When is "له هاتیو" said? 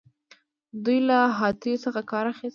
1.09-1.81